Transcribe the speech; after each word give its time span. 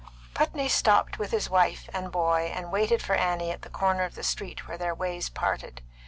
Putney 0.33 0.67
stopped 0.67 1.19
with 1.19 1.29
his 1.29 1.47
wife 1.47 1.87
and 1.93 2.11
boy 2.11 2.51
and 2.55 2.71
waited 2.71 3.03
for 3.03 3.13
Annie 3.13 3.51
at 3.51 3.61
the 3.61 3.69
corner 3.69 4.01
of 4.03 4.15
the 4.15 4.23
street 4.23 4.67
where 4.67 4.75
their 4.79 4.95
ways 4.95 5.29
parted. 5.29 5.83